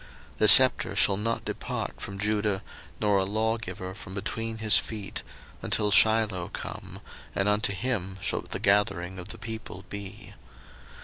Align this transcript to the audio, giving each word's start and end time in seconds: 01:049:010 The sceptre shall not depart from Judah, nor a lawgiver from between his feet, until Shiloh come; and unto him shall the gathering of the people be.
01:049:010 0.31 0.37
The 0.39 0.47
sceptre 0.47 0.95
shall 0.95 1.17
not 1.17 1.45
depart 1.45 2.01
from 2.01 2.17
Judah, 2.17 2.63
nor 2.99 3.19
a 3.19 3.23
lawgiver 3.23 3.93
from 3.93 4.15
between 4.15 4.57
his 4.57 4.79
feet, 4.79 5.21
until 5.61 5.91
Shiloh 5.91 6.49
come; 6.51 7.01
and 7.35 7.47
unto 7.47 7.71
him 7.71 8.17
shall 8.19 8.41
the 8.41 8.57
gathering 8.57 9.19
of 9.19 9.27
the 9.29 9.37
people 9.37 9.85
be. 9.89 10.33